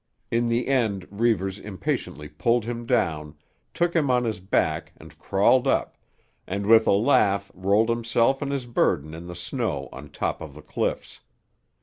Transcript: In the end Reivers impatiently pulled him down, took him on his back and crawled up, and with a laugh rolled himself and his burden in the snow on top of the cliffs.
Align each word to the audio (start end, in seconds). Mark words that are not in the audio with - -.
In 0.31 0.49
the 0.49 0.67
end 0.67 1.07
Reivers 1.11 1.59
impatiently 1.59 2.27
pulled 2.27 2.65
him 2.65 2.87
down, 2.87 3.35
took 3.71 3.95
him 3.95 4.09
on 4.09 4.23
his 4.23 4.39
back 4.39 4.93
and 4.97 5.15
crawled 5.19 5.67
up, 5.67 5.95
and 6.47 6.65
with 6.65 6.87
a 6.87 6.91
laugh 6.91 7.51
rolled 7.53 7.89
himself 7.89 8.41
and 8.41 8.51
his 8.51 8.65
burden 8.65 9.13
in 9.13 9.27
the 9.27 9.35
snow 9.35 9.89
on 9.91 10.09
top 10.09 10.41
of 10.41 10.55
the 10.55 10.63
cliffs. 10.63 11.19